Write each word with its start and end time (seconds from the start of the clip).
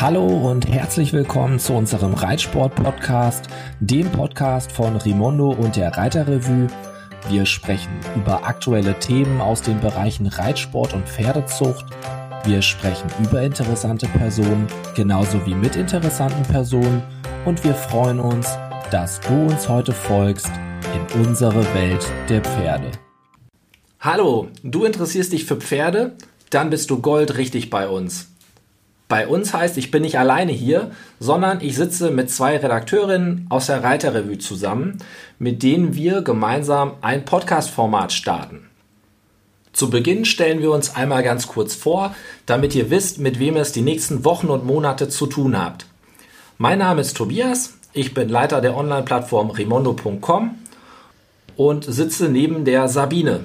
Hallo 0.00 0.24
und 0.24 0.66
herzlich 0.66 1.12
willkommen 1.12 1.58
zu 1.58 1.74
unserem 1.74 2.14
Reitsport-Podcast, 2.14 3.48
dem 3.80 4.10
Podcast 4.10 4.72
von 4.72 4.96
Rimondo 4.96 5.50
und 5.50 5.76
der 5.76 5.94
Reiterrevue. 5.94 6.68
Wir 7.28 7.44
sprechen 7.44 7.92
über 8.16 8.46
aktuelle 8.46 8.98
Themen 8.98 9.42
aus 9.42 9.60
den 9.60 9.78
Bereichen 9.78 10.26
Reitsport 10.26 10.94
und 10.94 11.06
Pferdezucht. 11.06 11.84
Wir 12.44 12.62
sprechen 12.62 13.10
über 13.22 13.42
interessante 13.42 14.06
Personen, 14.06 14.68
genauso 14.96 15.44
wie 15.44 15.54
mit 15.54 15.76
interessanten 15.76 16.44
Personen. 16.44 17.02
Und 17.44 17.62
wir 17.62 17.74
freuen 17.74 18.20
uns, 18.20 18.48
dass 18.90 19.20
du 19.20 19.34
uns 19.34 19.68
heute 19.68 19.92
folgst 19.92 20.50
in 20.94 21.26
unsere 21.26 21.62
Welt 21.74 22.10
der 22.30 22.40
Pferde. 22.40 22.90
Hallo, 24.00 24.48
du 24.62 24.84
interessierst 24.84 25.34
dich 25.34 25.44
für 25.44 25.56
Pferde? 25.56 26.16
Dann 26.48 26.70
bist 26.70 26.88
du 26.88 27.02
goldrichtig 27.02 27.68
bei 27.68 27.86
uns. 27.86 28.30
Bei 29.10 29.26
uns 29.26 29.52
heißt, 29.52 29.76
ich 29.76 29.90
bin 29.90 30.02
nicht 30.02 30.20
alleine 30.20 30.52
hier, 30.52 30.92
sondern 31.18 31.60
ich 31.62 31.74
sitze 31.74 32.12
mit 32.12 32.30
zwei 32.30 32.56
Redakteurinnen 32.56 33.44
aus 33.48 33.66
der 33.66 33.82
Reiterrevue 33.82 34.38
zusammen, 34.38 34.98
mit 35.40 35.64
denen 35.64 35.96
wir 35.96 36.22
gemeinsam 36.22 36.92
ein 37.00 37.24
Podcast-Format 37.24 38.12
starten. 38.12 38.70
Zu 39.72 39.90
Beginn 39.90 40.24
stellen 40.24 40.62
wir 40.62 40.70
uns 40.70 40.94
einmal 40.94 41.24
ganz 41.24 41.48
kurz 41.48 41.74
vor, 41.74 42.14
damit 42.46 42.72
ihr 42.76 42.88
wisst, 42.90 43.18
mit 43.18 43.40
wem 43.40 43.56
es 43.56 43.72
die 43.72 43.82
nächsten 43.82 44.24
Wochen 44.24 44.46
und 44.46 44.64
Monate 44.64 45.08
zu 45.08 45.26
tun 45.26 45.60
habt. 45.60 45.86
Mein 46.56 46.78
Name 46.78 47.00
ist 47.00 47.16
Tobias, 47.16 47.78
ich 47.92 48.14
bin 48.14 48.28
Leiter 48.28 48.60
der 48.60 48.76
Online-Plattform 48.76 49.50
rimondo.com 49.50 50.54
und 51.56 51.84
sitze 51.84 52.28
neben 52.28 52.64
der 52.64 52.86
Sabine. 52.86 53.40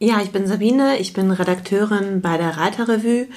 Ja, 0.00 0.20
ich 0.20 0.32
bin 0.32 0.48
Sabine, 0.48 0.98
ich 0.98 1.12
bin 1.12 1.30
Redakteurin 1.30 2.22
bei 2.22 2.38
der 2.38 2.56
Reiterrevue 2.56 3.28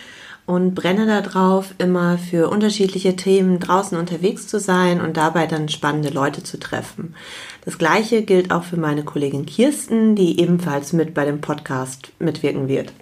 und 0.46 0.76
brenne 0.76 1.08
darauf, 1.08 1.74
immer 1.80 2.18
für 2.18 2.50
unterschiedliche 2.50 3.16
Themen 3.16 3.60
draußen 3.60 3.98
unterwegs 3.98 4.48
zu 4.48 4.60
sein 4.60 5.02
und 5.02 5.18
dabei 5.18 5.48
dann 5.48 5.70
spannende 5.70 6.10
Leute 6.10 6.44
zu 6.44 6.60
treffen. 6.60 7.16
Das 7.64 7.78
gleiche 7.78 8.22
gilt 8.22 8.52
auch 8.52 8.64
für 8.64 8.78
meine 8.78 9.04
Kollegin 9.04 9.46
Kirsten, 9.46 10.16
die 10.16 10.40
ebenfalls 10.40 10.94
mit 10.94 11.14
bei 11.14 11.26
dem 11.26 11.42
Podcast 11.42 12.12
mitwirken 12.20 12.68
wird. 12.68 12.94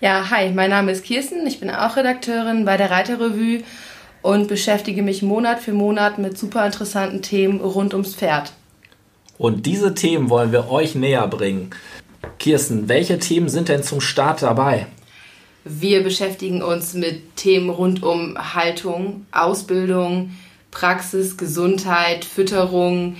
Ja, 0.00 0.30
hi, 0.30 0.50
mein 0.50 0.70
Name 0.70 0.92
ist 0.92 1.04
Kirsten, 1.04 1.46
ich 1.46 1.60
bin 1.60 1.70
auch 1.70 1.96
Redakteurin 1.96 2.64
bei 2.64 2.76
der 2.76 2.90
Reiterrevue 2.90 3.62
und 4.22 4.48
beschäftige 4.48 5.02
mich 5.02 5.22
Monat 5.22 5.60
für 5.60 5.72
Monat 5.72 6.18
mit 6.18 6.38
super 6.38 6.64
interessanten 6.64 7.22
Themen 7.22 7.60
rund 7.60 7.92
ums 7.92 8.14
Pferd. 8.14 8.52
Und 9.36 9.66
diese 9.66 9.94
Themen 9.94 10.30
wollen 10.30 10.52
wir 10.52 10.70
euch 10.70 10.94
näher 10.94 11.26
bringen. 11.28 11.70
Kirsten, 12.38 12.88
welche 12.88 13.18
Themen 13.18 13.48
sind 13.48 13.68
denn 13.68 13.82
zum 13.82 14.00
Start 14.00 14.42
dabei? 14.42 14.86
Wir 15.64 16.02
beschäftigen 16.02 16.62
uns 16.62 16.94
mit 16.94 17.36
Themen 17.36 17.70
rund 17.70 18.02
um 18.02 18.36
Haltung, 18.54 19.26
Ausbildung, 19.30 20.32
Praxis, 20.70 21.36
Gesundheit, 21.36 22.24
Fütterung. 22.24 23.16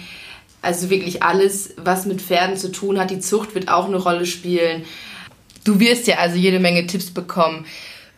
Also 0.61 0.91
wirklich 0.91 1.23
alles, 1.23 1.75
was 1.77 2.07
mit 2.07 2.21
Pferden 2.21 2.57
zu 2.57 2.73
tun 2.73 2.99
hat. 2.99 3.11
Die 3.11 3.21
Zucht 3.21 3.55
wird 3.55 3.69
auch 3.69 3.87
eine 3.87 3.97
Rolle 3.97 4.27
spielen. 4.27 4.85
Du 5.65 5.79
wirst 5.79 6.09
ja 6.09 6.17
also 6.17 6.37
jede 6.37 6.59
Menge 6.59 6.87
Tipps 6.87 7.11
bekommen 7.11 7.65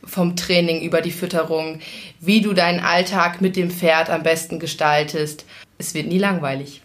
vom 0.02 0.36
Training 0.36 0.82
über 0.82 1.00
die 1.00 1.10
Fütterung, 1.10 1.80
wie 2.20 2.40
du 2.40 2.52
deinen 2.52 2.80
Alltag 2.80 3.40
mit 3.40 3.56
dem 3.56 3.70
Pferd 3.70 4.10
am 4.10 4.22
besten 4.22 4.58
gestaltest. 4.58 5.44
Es 5.78 5.94
wird 5.94 6.06
nie 6.06 6.18
langweilig. 6.18 6.82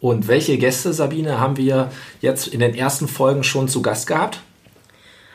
Und 0.00 0.28
welche 0.28 0.58
Gäste, 0.58 0.92
Sabine, 0.92 1.40
haben 1.40 1.56
wir 1.56 1.90
jetzt 2.20 2.48
in 2.48 2.60
den 2.60 2.74
ersten 2.74 3.08
Folgen 3.08 3.42
schon 3.42 3.68
zu 3.68 3.82
Gast 3.82 4.06
gehabt? 4.06 4.40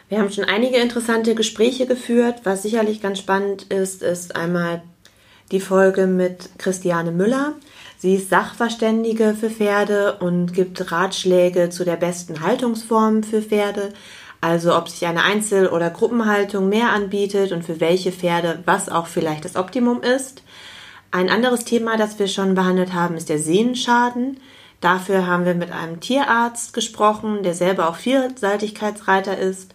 Wir 0.09 0.19
haben 0.19 0.31
schon 0.31 0.43
einige 0.43 0.77
interessante 0.77 1.33
Gespräche 1.35 1.85
geführt. 1.85 2.41
Was 2.43 2.63
sicherlich 2.63 3.01
ganz 3.01 3.19
spannend 3.19 3.64
ist, 3.64 4.03
ist 4.03 4.36
einmal 4.36 4.83
die 5.52 5.59
Folge 5.59 6.08
mit 6.08 6.49
Christiane 6.58 7.11
Müller. 7.11 7.53
Sie 7.97 8.15
ist 8.15 8.30
Sachverständige 8.30 9.33
für 9.33 9.49
Pferde 9.49 10.17
und 10.19 10.53
gibt 10.53 10.92
Ratschläge 10.92 11.69
zu 11.69 11.86
der 11.86 11.95
besten 11.95 12.42
Haltungsform 12.42 13.23
für 13.23 13.42
Pferde. 13.42 13.93
Also 14.42 14.75
ob 14.75 14.89
sich 14.89 15.08
eine 15.08 15.23
Einzel- 15.23 15.69
oder 15.69 15.89
Gruppenhaltung 15.89 16.67
mehr 16.67 16.89
anbietet 16.89 17.53
und 17.53 17.63
für 17.63 17.80
welche 17.80 18.11
Pferde 18.11 18.59
was 18.65 18.89
auch 18.89 19.08
vielleicht 19.08 19.45
das 19.45 19.55
Optimum 19.55 20.02
ist. 20.02 20.43
Ein 21.11 21.30
anderes 21.30 21.63
Thema, 21.63 21.95
das 21.95 22.19
wir 22.19 22.27
schon 22.27 22.55
behandelt 22.55 22.93
haben, 22.93 23.15
ist 23.15 23.30
der 23.30 23.39
Sehnenschaden. 23.39 24.42
Dafür 24.83 25.27
haben 25.27 25.45
wir 25.45 25.54
mit 25.54 25.71
einem 25.71 26.02
Tierarzt 26.02 26.73
gesprochen, 26.73 27.42
der 27.42 27.54
selber 27.54 27.88
auch 27.88 27.95
Vielseitigkeitsreiter 27.95 29.38
ist 29.38 29.73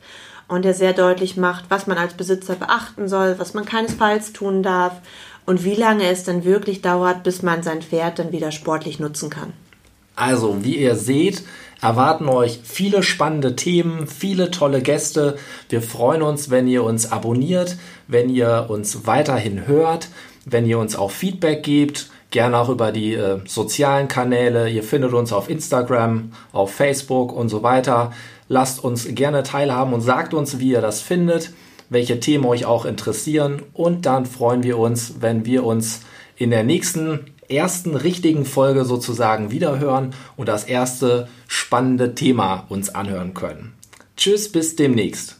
und 0.48 0.66
der 0.66 0.74
sehr 0.74 0.92
deutlich 0.92 1.38
macht, 1.38 1.64
was 1.70 1.86
man 1.86 1.96
als 1.96 2.12
Besitzer 2.12 2.56
beachten 2.56 3.08
soll, 3.08 3.38
was 3.38 3.54
man 3.54 3.64
keinesfalls 3.64 4.34
tun 4.34 4.62
darf 4.62 5.00
und 5.46 5.64
wie 5.64 5.76
lange 5.76 6.04
es 6.10 6.24
dann 6.24 6.44
wirklich 6.44 6.82
dauert, 6.82 7.22
bis 7.22 7.42
man 7.42 7.62
sein 7.62 7.80
Pferd 7.80 8.18
dann 8.18 8.32
wieder 8.32 8.52
sportlich 8.52 9.00
nutzen 9.00 9.30
kann. 9.30 9.54
Also, 10.14 10.62
wie 10.62 10.76
ihr 10.76 10.94
seht, 10.94 11.42
erwarten 11.80 12.28
euch 12.28 12.60
viele 12.62 13.02
spannende 13.02 13.56
Themen, 13.56 14.08
viele 14.08 14.50
tolle 14.50 14.82
Gäste. 14.82 15.38
Wir 15.70 15.80
freuen 15.80 16.20
uns, 16.20 16.50
wenn 16.50 16.68
ihr 16.68 16.84
uns 16.84 17.10
abonniert, 17.10 17.78
wenn 18.08 18.28
ihr 18.28 18.66
uns 18.68 19.06
weiterhin 19.06 19.66
hört, 19.66 20.08
wenn 20.44 20.66
ihr 20.66 20.78
uns 20.78 20.96
auch 20.96 21.12
Feedback 21.12 21.62
gebt, 21.62 22.10
gerne 22.30 22.58
auch 22.58 22.68
über 22.68 22.92
die 22.92 23.14
äh, 23.14 23.38
sozialen 23.46 24.08
Kanäle. 24.08 24.68
Ihr 24.68 24.82
findet 24.82 25.12
uns 25.12 25.32
auf 25.32 25.48
Instagram, 25.48 26.32
auf 26.52 26.72
Facebook 26.72 27.32
und 27.32 27.48
so 27.48 27.62
weiter. 27.62 28.12
Lasst 28.48 28.82
uns 28.82 29.06
gerne 29.14 29.42
teilhaben 29.42 29.92
und 29.92 30.00
sagt 30.00 30.34
uns, 30.34 30.58
wie 30.58 30.70
ihr 30.70 30.80
das 30.80 31.00
findet, 31.00 31.52
welche 31.90 32.20
Themen 32.20 32.44
euch 32.44 32.64
auch 32.64 32.84
interessieren. 32.84 33.62
Und 33.72 34.06
dann 34.06 34.26
freuen 34.26 34.62
wir 34.62 34.78
uns, 34.78 35.16
wenn 35.20 35.44
wir 35.44 35.64
uns 35.64 36.02
in 36.36 36.50
der 36.50 36.64
nächsten 36.64 37.32
ersten 37.48 37.96
richtigen 37.96 38.44
Folge 38.44 38.84
sozusagen 38.84 39.50
wiederhören 39.50 40.14
und 40.36 40.48
das 40.48 40.64
erste 40.64 41.28
spannende 41.46 42.14
Thema 42.14 42.66
uns 42.68 42.94
anhören 42.94 43.34
können. 43.34 43.74
Tschüss, 44.16 44.52
bis 44.52 44.76
demnächst. 44.76 45.37